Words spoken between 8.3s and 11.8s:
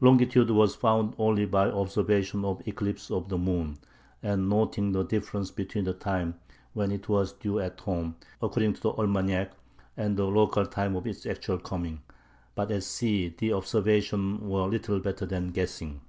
according to the almanac, and the local time of its actual